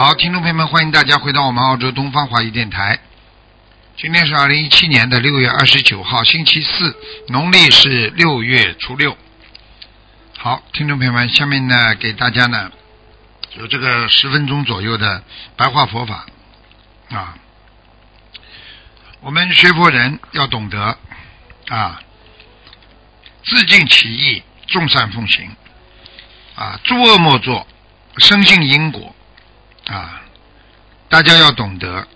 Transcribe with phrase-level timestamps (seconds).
[0.00, 2.98] 好，听众朋友们，欢迎大家回到我们澳洲东方华语电台。
[3.98, 6.96] 今天是二零一七年的六月二十九号，星期四，
[7.28, 9.14] 农历是六月初六。
[10.38, 12.72] 好，听众朋友们，下面呢，给大家呢
[13.58, 15.22] 有这个十分钟左右的
[15.54, 16.24] 白话佛法
[17.10, 17.34] 啊。
[19.20, 20.96] 我们学佛人要懂得
[21.68, 22.00] 啊，
[23.44, 25.54] 自尽其意，众善奉行
[26.54, 27.66] 啊，诸恶莫作，
[28.16, 29.14] 深信因果。
[29.90, 30.22] 啊，
[31.08, 32.06] 大家要懂得，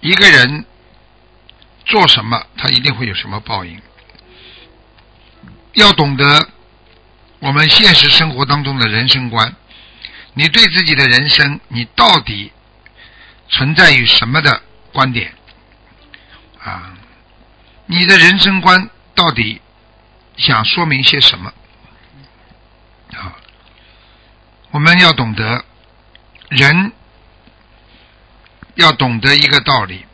[0.00, 0.66] 一个人
[1.86, 3.80] 做什么，他一定会有什么报应。
[5.72, 6.46] 要懂得
[7.38, 9.56] 我们现实生活当中的人生观，
[10.34, 12.52] 你对自己的人生，你到底
[13.48, 15.32] 存在于什么的观点？
[16.62, 16.92] 啊，
[17.86, 19.62] 你的人生观到底
[20.36, 21.50] 想说明些什么？
[23.14, 23.34] 啊，
[24.70, 25.64] 我们要懂得。
[26.48, 26.92] 人
[28.74, 30.04] 要懂得一个道理：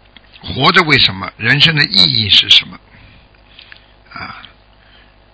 [0.41, 1.33] 活着为什么？
[1.37, 2.78] 人生的意义是什么？
[4.12, 4.42] 啊，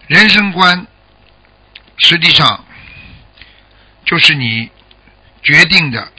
[0.06, 0.86] 人生观
[1.98, 2.64] 实际上
[4.04, 4.70] 就是你
[5.42, 6.12] 决定的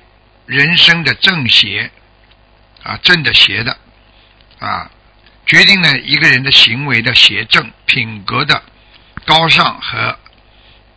[0.45, 1.91] 人生的正邪
[2.83, 3.77] 啊，正的邪的
[4.59, 4.89] 啊，
[5.45, 8.63] 决定了一个人的行为的邪正、品格的
[9.25, 10.17] 高尚和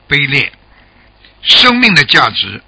[0.08, 0.52] 卑劣，
[1.42, 2.62] 生命的价值。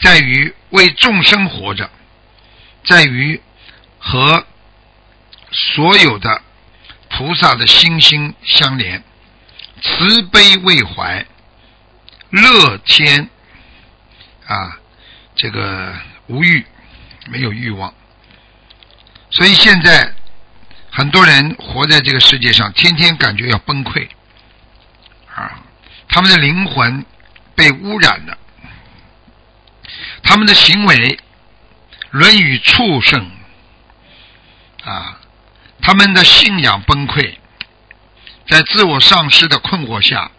[0.00, 1.90] 在于为众生活着，
[2.84, 3.40] 在于
[3.98, 4.44] 和
[5.50, 6.42] 所有的
[7.10, 9.02] 菩萨的心心相连，
[9.82, 11.24] 慈悲为怀，
[12.30, 13.28] 乐天
[14.46, 14.78] 啊，
[15.36, 15.94] 这个
[16.26, 16.64] 无欲，
[17.28, 17.92] 没有欲望。
[19.30, 20.14] 所以现在
[20.90, 24.08] 很多人活在这个世界上，天天感觉要崩溃
[25.34, 25.60] 啊，
[26.08, 27.04] 他们的灵魂
[27.54, 28.38] 被污染了。
[30.22, 31.18] 他们的行为
[32.10, 33.30] 论语畜生
[34.84, 35.18] 啊，
[35.80, 37.34] 他们的信仰崩溃，
[38.48, 40.30] 在自我丧失的困惑下，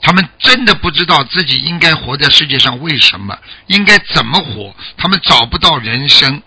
[0.00, 6.42] 他们真的不知道自己应该活在世界上为什么，应该怎么活，他们找不到人生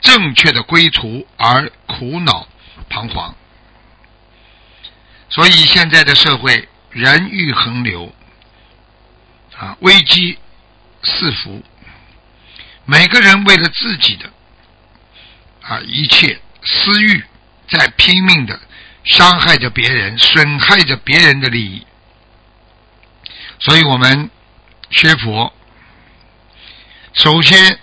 [0.00, 2.48] 正确的归途而苦恼
[2.88, 3.34] 彷徨，
[5.28, 8.12] 所以现在的社会人欲横流
[9.58, 10.38] 啊，危机。
[11.22, 11.62] 四福，
[12.84, 14.28] 每个人为了自己的
[15.62, 17.24] 啊一切私欲，
[17.68, 18.58] 在拼命的
[19.04, 21.86] 伤害着别人，损害着别人的利益。
[23.60, 24.28] 所以我们
[24.90, 25.52] 学佛，
[27.12, 27.78] 首先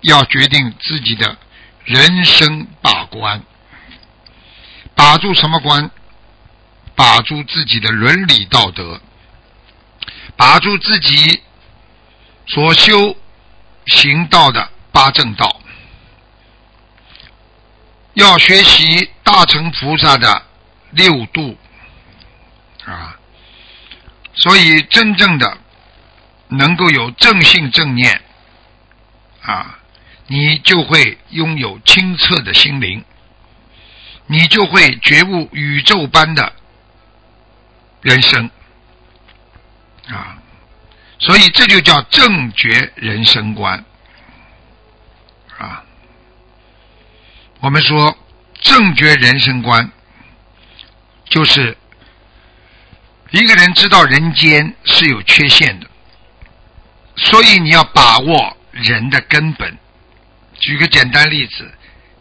[0.00, 1.38] 要决定自己的
[1.84, 3.40] 人生把关，
[4.96, 5.92] 把住什么关？
[6.96, 9.00] 把住自己的伦理道德，
[10.36, 11.44] 把住自己。
[12.48, 13.14] 所修
[13.86, 15.60] 行道的八正道，
[18.14, 20.42] 要学习大乘菩萨的
[20.90, 21.56] 六度。
[22.86, 23.18] 啊，
[24.32, 25.58] 所以真正的
[26.48, 28.22] 能够有正信正念
[29.42, 29.78] 啊，
[30.26, 33.04] 你就会拥有清澈的心灵，
[34.26, 36.50] 你就会觉悟宇宙般的
[38.00, 38.50] 人生。
[40.08, 40.37] 啊。
[41.18, 43.84] 所以这就叫正觉人生观
[45.58, 45.82] 啊！
[47.60, 48.16] 我们说
[48.60, 49.90] 正觉人生观，
[51.28, 51.76] 就是
[53.30, 55.86] 一个人知道人间是有缺陷的，
[57.16, 59.76] 所以你要把握人的根本。
[60.60, 61.68] 举个简单例子，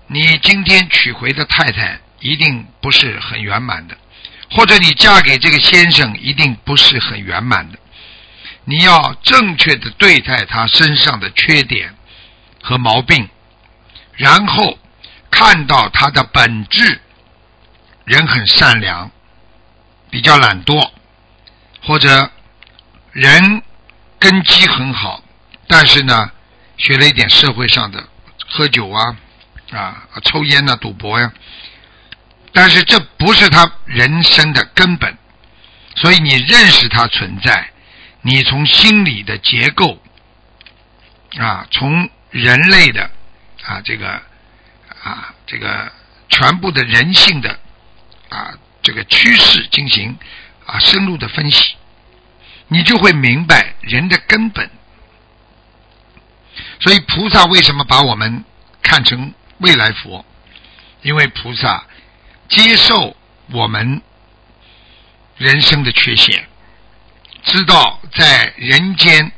[0.07, 3.95] 你今天娶回的太太一定不是很圆满的，
[4.51, 7.77] 或者你嫁给这个先生一定不是很圆满的。
[8.69, 11.95] 你要正确的对待他身上的缺点
[12.61, 13.29] 和毛病，
[14.11, 14.77] 然后
[15.31, 16.99] 看到他的本质，
[18.03, 19.09] 人很善良，
[20.09, 20.91] 比较懒惰，
[21.81, 22.29] 或者
[23.13, 23.63] 人
[24.19, 25.23] 根基很好，
[25.69, 26.29] 但是呢，
[26.75, 28.03] 学了一点社会上的
[28.49, 29.15] 喝酒啊
[29.71, 31.31] 啊抽烟呐赌博呀，
[32.51, 35.17] 但是这不是他人生的根本，
[35.95, 37.71] 所以你认识他存在。
[38.21, 40.01] 你从心理的结构
[41.37, 43.09] 啊，从人类的
[43.63, 44.21] 啊这个
[45.03, 45.91] 啊这个
[46.29, 47.59] 全部的人性的
[48.29, 50.17] 啊这个趋势进行
[50.65, 51.75] 啊深入的分析，
[52.67, 54.69] 你就会明白人的根本。
[56.79, 58.43] 所以菩萨为什么把我们
[58.81, 60.25] 看成未来佛？
[61.01, 61.85] 因为菩萨
[62.49, 63.15] 接受
[63.51, 64.01] 我们
[65.37, 66.47] 人生的缺陷，
[67.57, 69.31] 知道在人间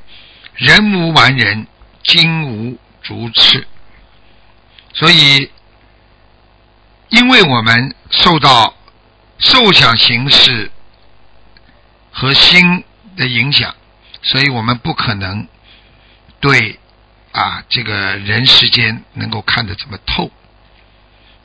[0.56, 1.66] 人无完人，
[2.04, 3.66] 金无足赤，
[4.94, 5.50] 所以
[7.07, 8.75] 因为我们受到
[9.38, 10.69] 受想行识
[12.12, 12.83] 和心
[13.16, 13.74] 的影响，
[14.21, 15.48] 所以我们不可能
[16.42, 16.77] 对
[17.31, 20.30] 啊这个人世间能够看得这么透。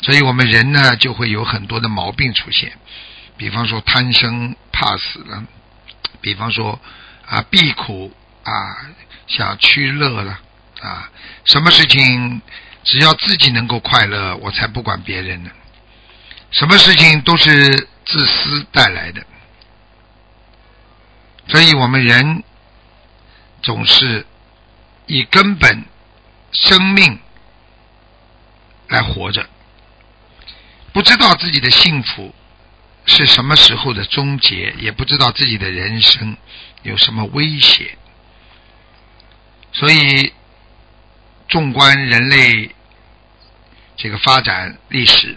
[0.02, 2.72] 所以我们人呢，就会有很多的毛病出现，
[3.36, 5.44] 比方说贪生怕死了，
[6.20, 6.80] 比方说
[7.26, 8.12] 啊避苦
[8.42, 8.52] 啊
[9.26, 10.38] 想趋乐了
[10.80, 11.10] 啊，
[11.44, 12.42] 什么事情
[12.82, 15.50] 只要自己能够快乐，我才不管别人呢。
[16.50, 19.24] 什么事情都是自私带来的，
[21.48, 22.44] 所以我们人
[23.62, 24.26] 总是
[25.06, 25.84] 以根本
[26.52, 27.18] 生命
[28.88, 29.48] 来活着。
[30.92, 32.32] 不知道自己的幸福
[33.06, 36.36] 是什么时候的终结，也不知道自己的人生
[36.82, 37.96] 有什么威胁，
[39.72, 40.32] 所以
[41.48, 42.74] 纵观人类
[43.96, 45.36] 这个发展历史，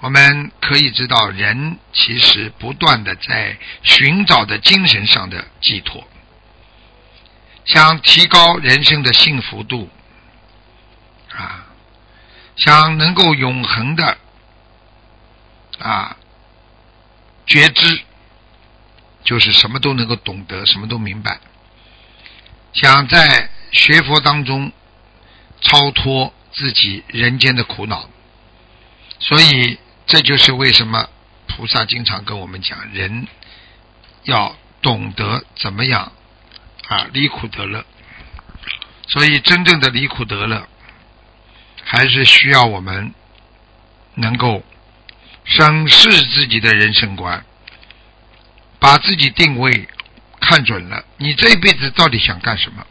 [0.00, 6.06] 我们可以知道，人其实不断的在寻找的精神上的寄托，
[7.64, 9.88] 想提高人生的幸福度
[11.32, 11.64] 啊。
[12.56, 14.16] 想能够永恒的
[15.78, 16.16] 啊
[17.46, 18.00] 觉知，
[19.24, 21.38] 就是什么都能够懂得，什么都明白。
[22.72, 24.72] 想在学佛当中
[25.60, 28.08] 超脱自己人间的苦恼，
[29.18, 31.08] 所以这就是为什么
[31.46, 33.26] 菩萨经常跟我们讲，人
[34.24, 36.12] 要懂得怎么样
[36.88, 37.84] 啊离苦得乐。
[39.08, 40.66] 所以真正的离苦得乐。
[41.88, 43.14] 还是需要我们
[44.16, 44.64] 能够
[45.46, 47.44] 审视自己的人生观，
[48.78, 49.88] 把自己定位
[50.40, 51.04] 看准了。
[51.16, 52.84] 你这一辈子到底想干什么？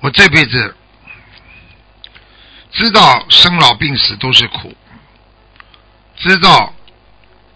[0.00, 0.76] 我这辈子
[2.72, 4.76] 知道生老病死都是苦，
[6.16, 6.74] 知道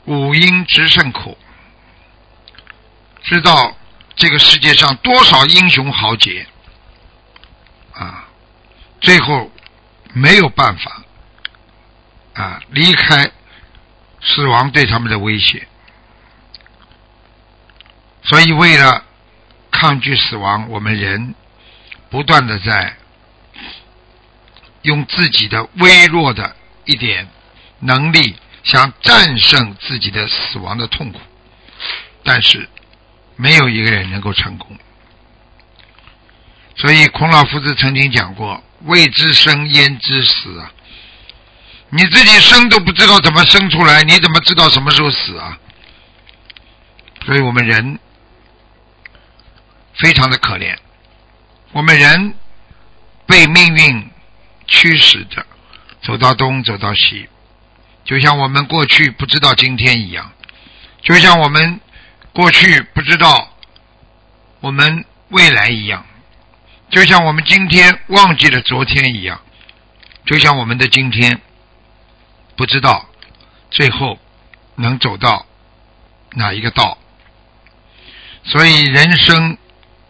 [0.07, 1.37] 五阴之胜苦，
[3.23, 3.77] 知道
[4.17, 6.47] 这个世界上多少英雄豪杰
[7.93, 8.25] 啊！
[9.01, 9.53] 最后
[10.15, 11.05] 没有办法
[12.39, 13.31] 啊离开
[14.21, 15.67] 死亡对他们的威胁，
[18.23, 19.05] 所以为了
[19.73, 21.35] 抗拒死亡，我们人
[22.09, 22.97] 不断的在
[24.83, 26.55] 用自己的微弱的
[26.85, 27.29] 一点
[27.81, 31.21] 能力，想战胜自己的死亡的痛苦，
[32.23, 32.69] 但是
[33.35, 34.79] 没有一个人能够成功。
[36.77, 38.63] 所以孔老夫子曾经讲过。
[38.83, 40.73] 未知生焉知死啊！
[41.91, 45.59] 你自己生都不知道怎么生出来，你怎么知道什么时候死啊？
[47.25, 47.99] 所以我们人
[49.95, 50.77] 非常的可怜，
[51.73, 52.35] 我们人
[53.27, 54.11] 被命运
[54.67, 55.45] 驱使着
[56.03, 57.29] 走到东走到西，
[58.05, 60.31] 就像我们过去不知道今天一样，
[61.03, 61.81] 就像我们
[62.33, 63.51] 过去不知道
[64.61, 66.05] 我们未来一样。
[66.91, 69.41] 就像我们今天忘记了昨天一样，
[70.25, 71.39] 就像我们的今天
[72.59, 73.09] 不知道
[73.71, 74.19] 最后
[74.75, 75.47] 能走到
[76.33, 76.99] 哪一个道，
[78.45, 79.57] 所以人生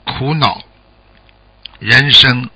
[0.05, 0.63] 苦恼，
[1.79, 2.51] 人生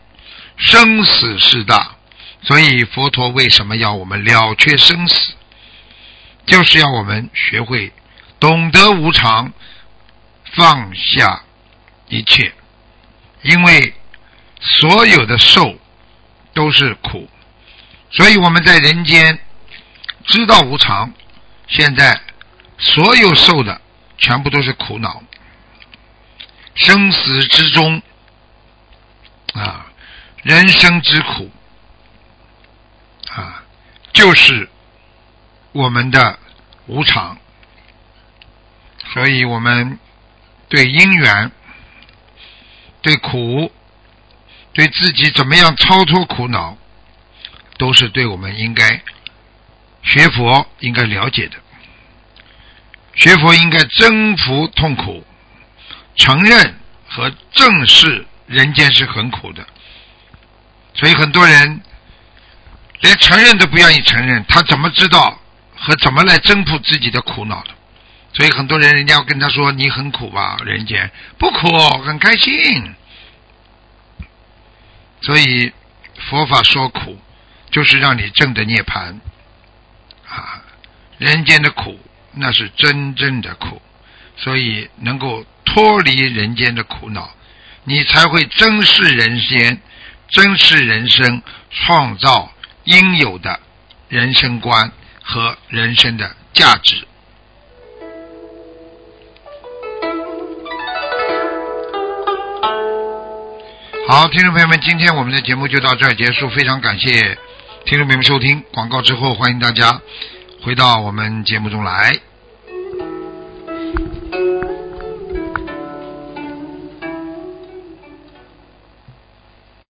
[0.56, 1.94] 生死事大，
[2.42, 5.34] 所以佛陀为什么要我们了却生死，
[6.46, 7.92] 就是要我们学会
[8.40, 9.52] 懂得无常，
[10.54, 11.42] 放下
[12.08, 12.52] 一切，
[13.42, 13.94] 因为。
[14.64, 15.74] 所有的受
[16.54, 17.28] 都是苦，
[18.12, 19.36] 所以我们在人间
[20.24, 21.12] 知道无常。
[21.68, 22.20] 现在
[22.78, 23.80] 所有受的
[24.18, 25.22] 全部都是苦恼，
[26.74, 28.02] 生死之中
[29.54, 29.86] 啊，
[30.42, 31.50] 人生之苦
[33.30, 33.62] 啊，
[34.12, 34.68] 就是
[35.72, 36.38] 我们的
[36.86, 37.38] 无常。
[39.12, 39.98] 所以我们
[40.68, 41.50] 对因缘、
[43.00, 43.72] 对苦。
[44.74, 46.78] 对自己怎么样超脱苦恼，
[47.76, 49.02] 都是对我们应该
[50.02, 51.56] 学佛应该了解的。
[53.14, 55.24] 学佛应该征服痛苦，
[56.16, 56.78] 承认
[57.08, 59.66] 和正视人间是很苦的。
[60.94, 61.80] 所以很多人
[63.00, 65.38] 连承认都不愿意承认，他怎么知道
[65.76, 67.70] 和怎么来征服自己的苦恼的？
[68.34, 70.56] 所以很多人，人家要跟他说：“你很苦吧？
[70.64, 71.68] 人间不苦，
[71.98, 72.94] 很开心。”
[75.20, 75.70] 所以
[76.30, 77.20] 佛法说苦，
[77.70, 79.20] 就是让你证得涅槃！
[81.22, 82.00] 人间的苦，
[82.32, 83.80] 那是真正的苦，
[84.36, 87.30] 所以能够脱离人间的苦恼，
[87.84, 89.80] 你才会珍视人间，
[90.30, 92.52] 珍视人生，创造
[92.82, 93.60] 应有的
[94.08, 94.90] 人生观
[95.22, 97.06] 和人生的价值。
[104.08, 107.38] 好，听众朋友们，今天我们的节目就到这儿结束，非常感谢
[107.86, 108.60] 听众朋友们收听。
[108.72, 110.02] 广告之后，欢迎大家
[110.64, 112.31] 回到我们节目中来。